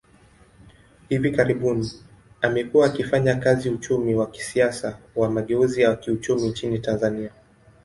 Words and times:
Hivi 1.09 1.31
karibuni, 1.31 1.91
amekuwa 2.41 2.85
akifanya 2.87 3.35
kazi 3.35 3.69
uchumi 3.69 4.15
wa 4.15 4.31
kisiasa 4.31 4.99
wa 5.15 5.29
mageuzi 5.29 5.81
ya 5.81 5.95
kiuchumi 5.95 6.47
nchini 6.49 6.79
Tanzania. 6.79 7.31